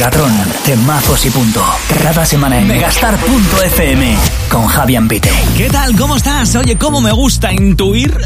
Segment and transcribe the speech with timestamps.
[0.00, 0.32] Megatron,
[0.64, 1.62] temazos y punto.
[2.02, 4.16] Cada semana en megastar.fm
[4.48, 5.30] con Javier Pite.
[5.58, 5.94] ¿Qué tal?
[5.94, 6.56] ¿Cómo estás?
[6.56, 8.16] Oye, cómo me gusta intuir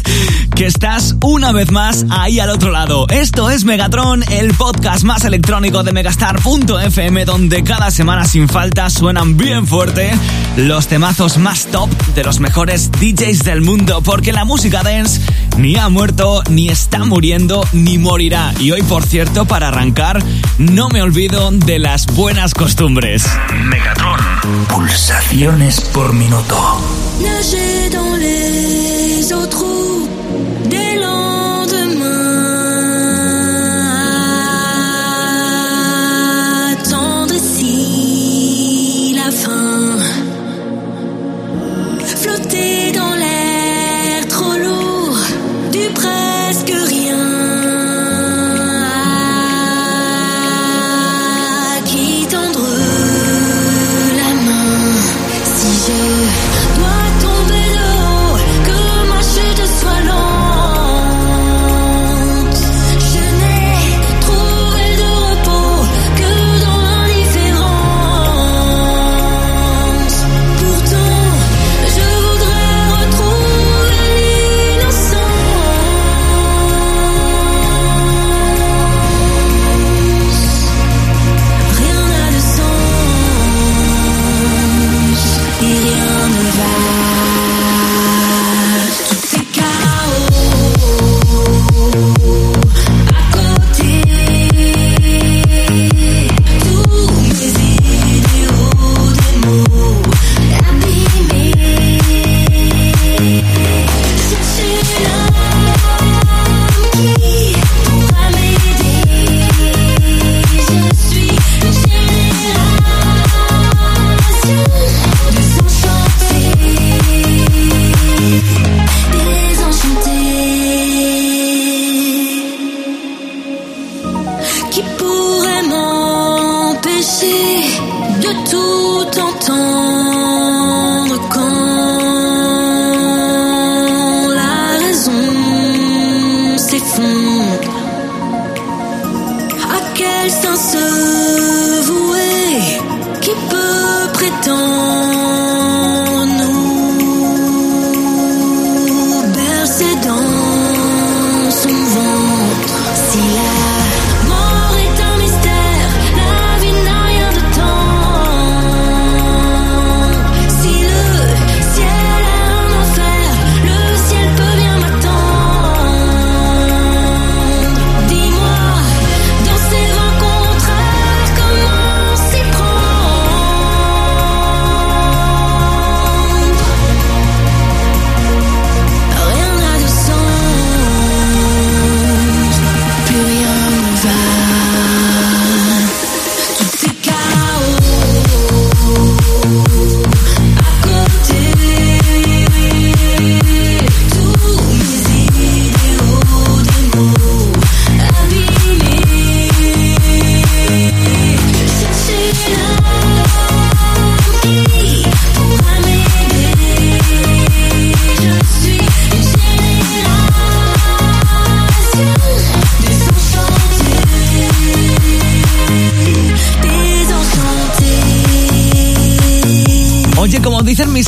[0.56, 3.06] que estás una vez más ahí al otro lado.
[3.08, 9.36] Esto es Megatron, el podcast más electrónico de megastar.fm donde cada semana sin falta suenan
[9.36, 10.10] bien fuerte
[10.56, 15.20] los temazos más top de los mejores DJs del mundo porque la música dance
[15.56, 18.52] ni ha muerto, ni está muriendo, ni morirá.
[18.58, 20.22] Y hoy, por cierto, para arrancar,
[20.58, 23.26] no me olvido de las buenas costumbres.
[23.68, 24.18] Megatron,
[24.68, 26.80] pulsaciones por minuto.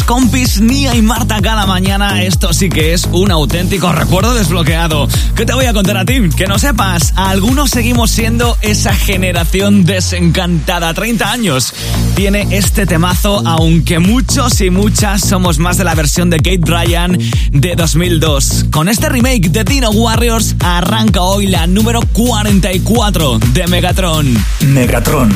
[0.07, 2.23] Compis Nia y Marta cada mañana.
[2.23, 5.09] Esto sí que es un auténtico recuerdo desbloqueado.
[5.35, 6.15] ¿Qué te voy a contar a ti?
[6.37, 10.95] Que no sepas, algunos seguimos siendo esa generación desencantada.
[10.95, 11.75] 30 años
[12.15, 17.19] tiene este temazo, aunque muchos y muchas somos más de la versión de Kate Bryan
[17.53, 18.67] de 2002.
[18.71, 24.45] Con este remake de Dino Warriors arranca hoy la número 44 de Megatron.
[24.61, 25.31] Megatron.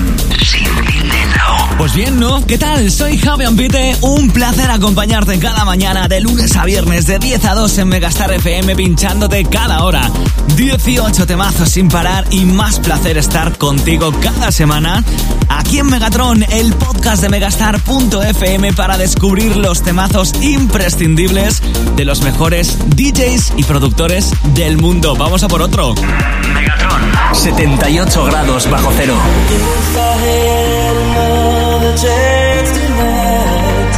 [1.78, 2.44] Pues bien, ¿no?
[2.46, 2.90] ¿Qué tal?
[2.90, 3.96] Soy Javi Ambite.
[4.00, 8.32] Un placer acompañarte cada mañana de lunes a viernes de 10 a 2 en Megastar
[8.32, 10.11] FM pinchándote cada hora.
[10.56, 15.05] 18 temazos sin parar y más placer estar contigo cada semana
[15.49, 21.62] aquí en Megatron, el podcast de megastar.fm para descubrir los temazos imprescindibles
[21.96, 25.17] de los mejores DJs y productores del mundo.
[25.17, 25.94] Vamos a por otro.
[26.55, 27.02] Megatron,
[27.32, 29.17] 78 grados bajo cero.
[32.02, 33.94] Chance tonight.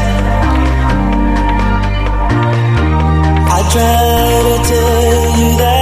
[3.51, 5.78] I try to tell you that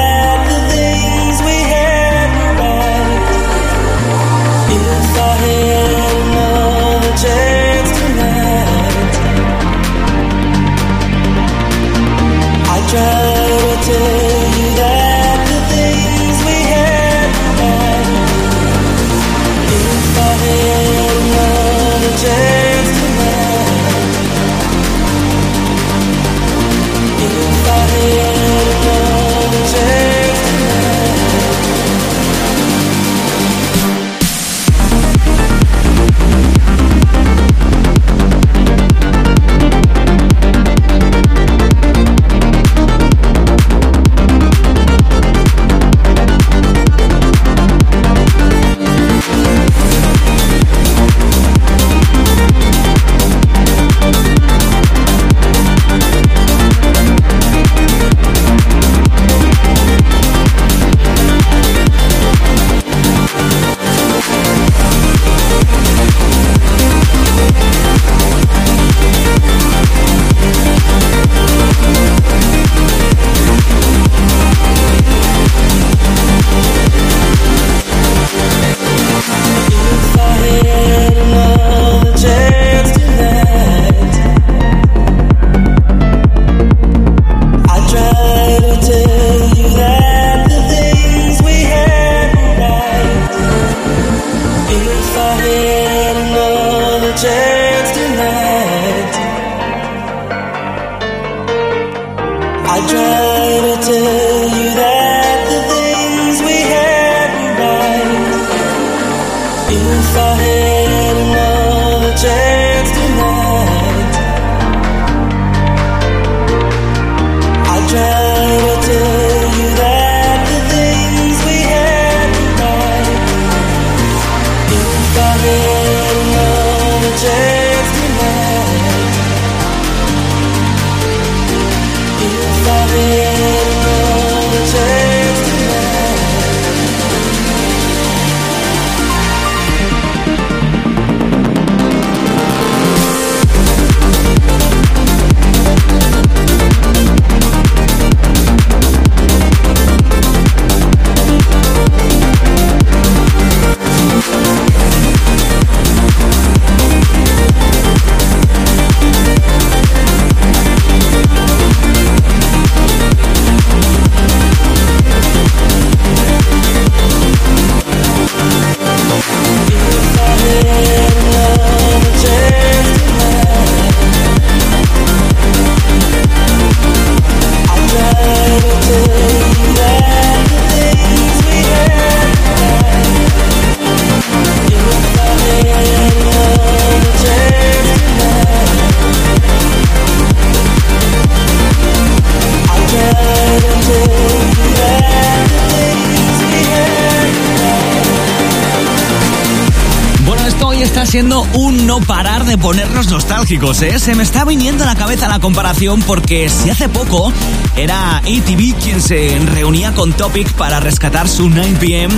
[201.23, 203.99] un no parar de ponernos nostálgicos, ¿eh?
[203.99, 207.33] Se me está viniendo a la cabeza la comparación porque si hace poco
[207.75, 212.11] era ATV quien se reunía con Topic para rescatar su 9pm,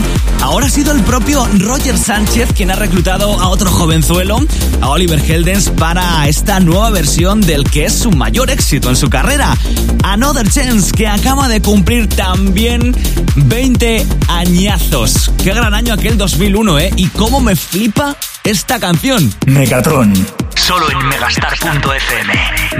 [0.43, 4.41] ahora ha sido el propio Roger Sánchez quien ha reclutado a otro jovenzuelo,
[4.81, 9.09] a Oliver Heldens, para esta nueva versión del que es su mayor éxito en su
[9.09, 9.57] carrera,
[10.03, 12.97] Another Chance, que acaba de cumplir también
[13.37, 15.31] 20 añazos.
[15.45, 16.93] Qué gran año aquel 2001, ¿eh?
[16.97, 18.17] Y cómo me flipa
[18.49, 19.31] esta canción.
[19.47, 20.48] Megatron.
[20.67, 22.33] Solo en megastar.fm.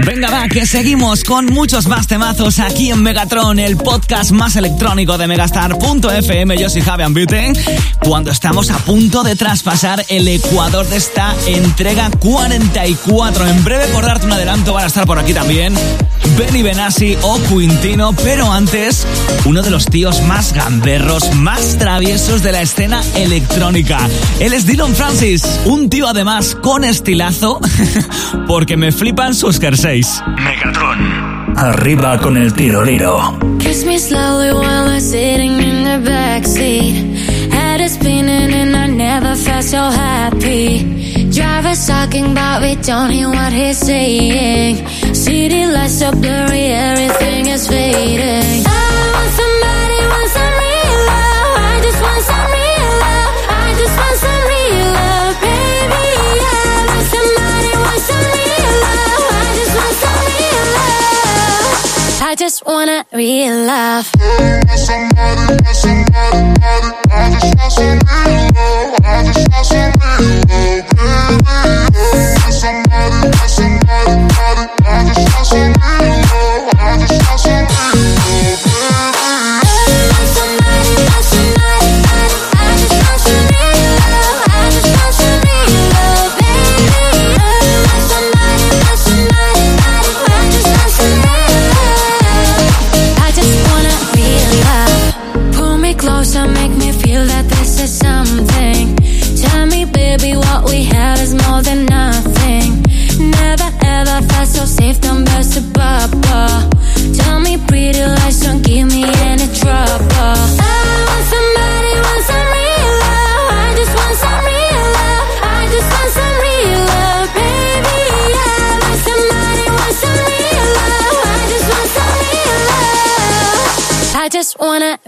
[0.05, 5.17] Venga, va, que seguimos con muchos más temazos aquí en Megatron, el podcast más electrónico
[5.17, 6.57] de megastar.fm.
[6.57, 7.53] Yo soy Javier Buten.
[7.99, 13.47] Cuando estamos a punto de traspasar el ecuador de esta entrega 44.
[13.47, 15.73] En breve, por darte un adelanto, van a estar por aquí también
[16.39, 19.05] Benny Benassi o Quintino, pero antes,
[19.45, 23.99] uno de los tíos más gamberros, más traviesos de la escena electrónica.
[24.39, 27.59] Él es Dylan Francis, un tío además con estilazo,
[28.47, 30.21] porque me flipan sus jerseys.
[30.37, 31.53] Megatron.
[31.57, 33.37] Arriba con el tiro liro.
[33.59, 37.51] Kiss me slowly while I'm sitting in the backseat.
[37.51, 41.29] Head is spinning and I never felt so happy.
[41.31, 44.87] Driver's talking but we don't hear what he's saying.
[45.13, 48.78] City lights so blurry, everything is fading.
[62.39, 64.09] Just want a real love.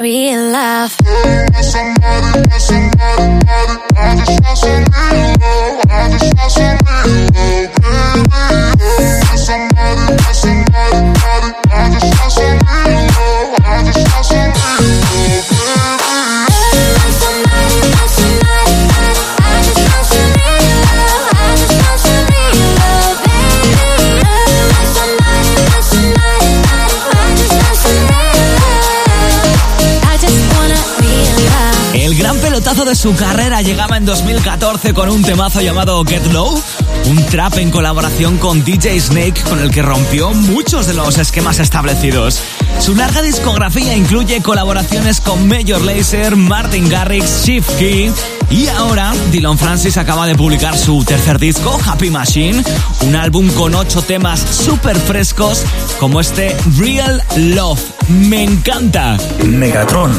[0.01, 0.98] real love.
[33.01, 36.62] Su carrera llegaba en 2014 con un temazo llamado Get Low,
[37.05, 41.58] un trap en colaboración con DJ Snake con el que rompió muchos de los esquemas
[41.58, 42.43] establecidos.
[42.79, 48.13] Su larga discografía incluye colaboraciones con Major Lazer, Martin Garrix, Chief Key
[48.51, 52.63] y ahora Dylan Francis acaba de publicar su tercer disco, Happy Machine,
[53.01, 55.63] un álbum con ocho temas súper frescos
[56.00, 57.81] como este Real Love.
[58.10, 59.17] Me encanta.
[59.43, 60.12] Megatron.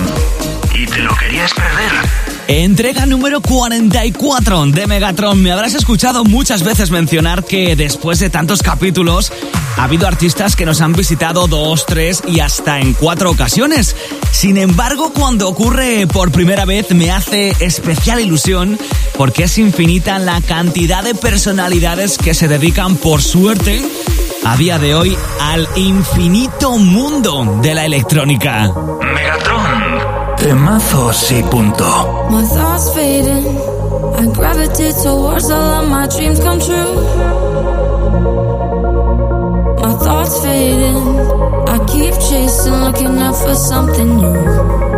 [0.75, 2.22] ¿Y te lo querías perder?
[2.55, 5.43] Entrega número 44 de Megatron.
[5.43, 9.33] Me habrás escuchado muchas veces mencionar que después de tantos capítulos
[9.79, 13.97] ha habido artistas que nos han visitado dos, tres y hasta en cuatro ocasiones.
[14.33, 18.79] Sin embargo, cuando ocurre por primera vez me hace especial ilusión
[19.17, 23.81] porque es infinita la cantidad de personalidades que se dedican por suerte
[24.45, 28.71] a día de hoy al infinito mundo de la electrónica.
[29.15, 29.62] Megatron.
[30.43, 31.85] Temazos y punto.
[32.29, 33.47] My thoughts fading.
[34.17, 36.95] I gravitate towards all of my dreams come true.
[39.83, 40.99] My thoughts fading.
[41.69, 44.92] I keep chasing, looking out for something new.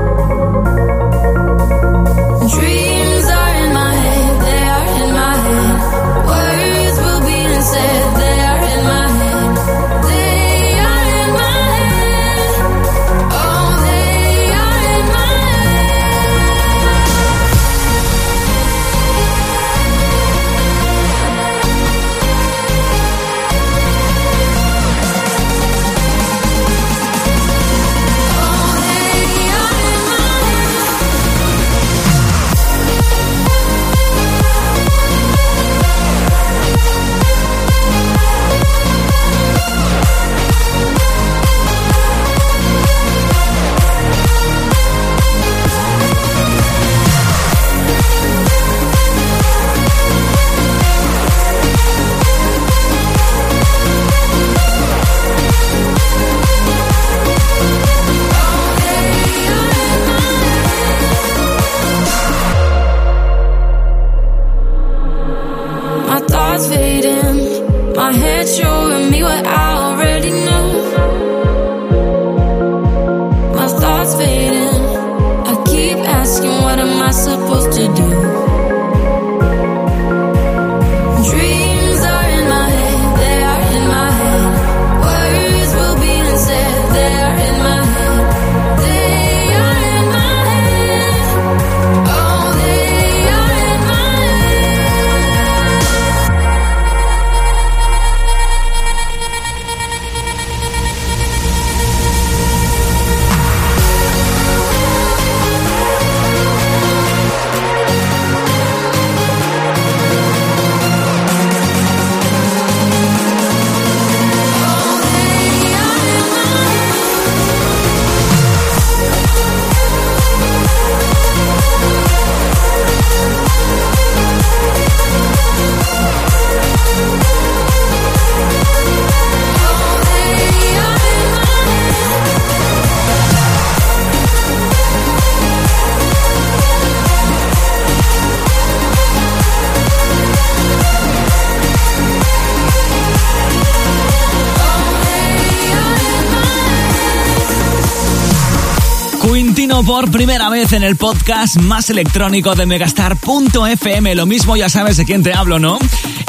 [149.83, 154.15] Por primera vez en el podcast más electrónico de Megastar.fm.
[154.15, 155.79] Lo mismo ya sabes de quién te hablo, ¿no?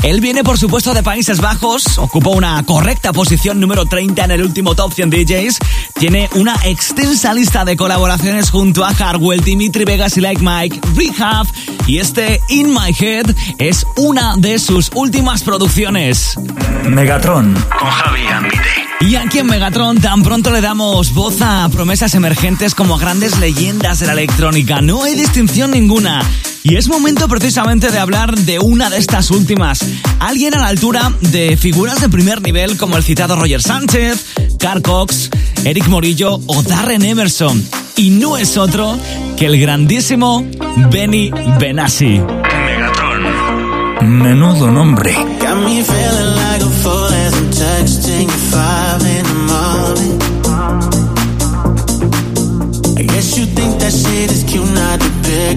[0.04, 4.42] Él viene, por supuesto, de Países Bajos, ocupó una correcta posición número 30 en el
[4.42, 5.60] último Top 100 DJs,
[6.00, 11.46] tiene una extensa lista de colaboraciones junto a Hardwell, Dimitri Vegas y Like Mike, Rehab,
[11.86, 16.36] y este In My Head es una de sus últimas producciones.
[16.84, 18.85] Megatron con Javi Ambite.
[19.02, 23.38] Y aquí en Megatron tan pronto le damos voz a promesas emergentes como a grandes
[23.38, 24.82] leyendas de la electrónica.
[24.82, 26.22] No hay distinción ninguna.
[26.64, 29.86] Y es momento precisamente de hablar de una de estas últimas.
[30.20, 34.26] Alguien a la altura de figuras de primer nivel como el citado Roger Sánchez,
[34.60, 35.30] Carl Cox,
[35.64, 37.64] Eric Morillo o Darren Emerson.
[37.98, 38.98] Y no es otro
[39.38, 40.44] que el grandísimo
[40.90, 42.20] Benny Benassi.
[42.20, 44.22] Megatron.
[44.22, 45.16] Menudo nombre.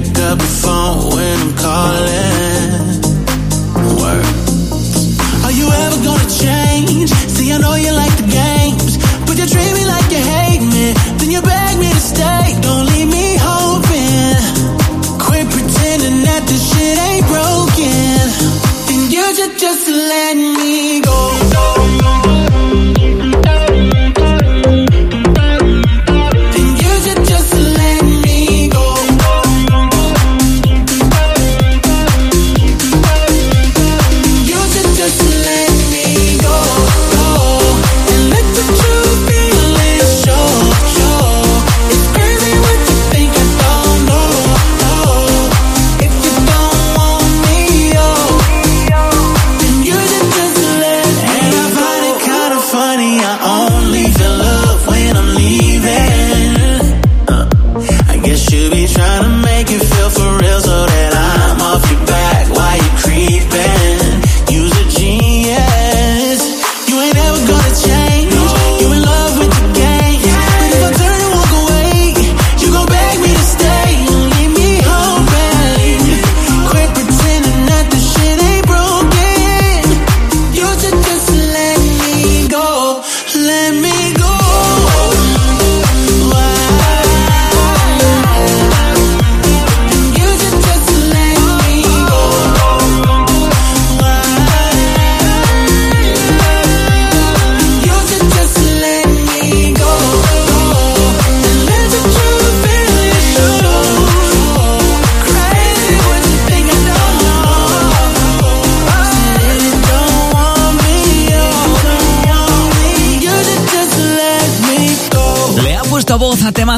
[0.03, 2.99] Pick up the phone when I'm calling.
[4.01, 4.27] Word.
[5.45, 7.11] Are you ever gonna change?
[7.35, 9.88] See, I know you like the games, but you treat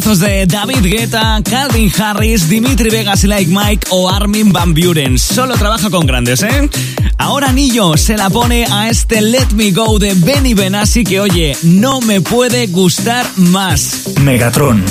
[0.00, 5.18] temazos de David Guetta, Calvin Harris, Dimitri Vegas y Like Mike o Armin Van Buren.
[5.18, 6.70] Solo trabaja con grandes, ¿eh?
[7.18, 11.56] Ahora Nillo se la pone a este Let Me Go de Benny Benassi que, oye,
[11.62, 14.04] no me puede gustar más.
[14.22, 14.82] Megatron.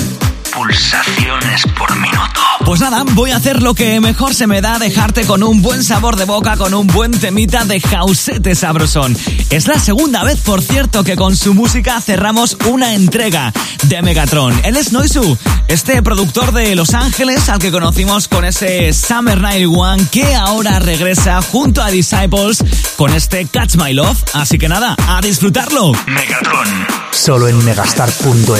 [0.52, 2.49] Pulsaciones por minuto.
[2.64, 5.82] Pues nada, voy a hacer lo que mejor se me da, dejarte con un buen
[5.82, 9.16] sabor de boca, con un buen temita de jausete sabrosón.
[9.50, 13.52] Es la segunda vez, por cierto, que con su música cerramos una entrega
[13.84, 14.54] de Megatron.
[14.62, 15.36] Él es Noisu,
[15.68, 20.78] este productor de Los Ángeles al que conocimos con ese Summer Night One que ahora
[20.78, 22.62] regresa junto a Disciples
[22.96, 24.22] con este Catch My Love.
[24.34, 25.92] Así que nada, a disfrutarlo.
[26.06, 26.68] Megatron,
[27.10, 28.50] solo en megastar.fm.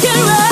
[0.00, 0.47] can run.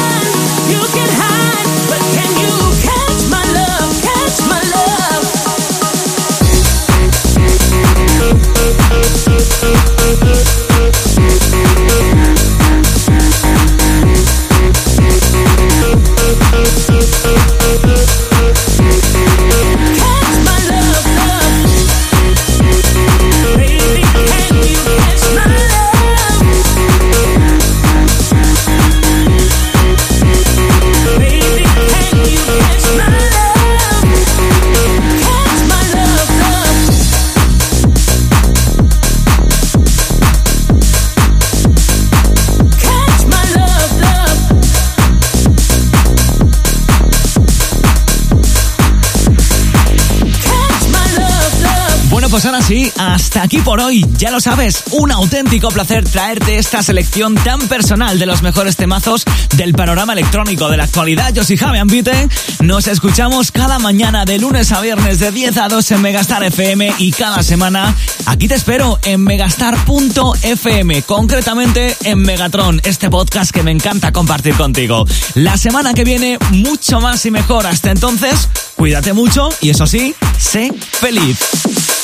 [52.98, 54.04] Hasta aquí por hoy.
[54.18, 59.24] Ya lo sabes, un auténtico placer traerte esta selección tan personal de los mejores temazos
[59.54, 61.32] del panorama electrónico de la actualidad.
[61.32, 62.28] Yo soy Javi Ambite.
[62.60, 66.92] Nos escuchamos cada mañana de lunes a viernes de 10 a 2 en Megastar FM
[66.98, 67.94] y cada semana
[68.26, 75.06] aquí te espero en megastar.fm, concretamente en Megatron, este podcast que me encanta compartir contigo.
[75.36, 77.66] La semana que viene mucho más y mejor.
[77.66, 80.70] Hasta entonces, cuídate mucho y eso sí, sé
[81.00, 81.95] feliz.